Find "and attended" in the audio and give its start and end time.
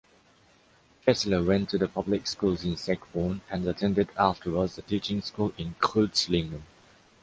3.51-4.09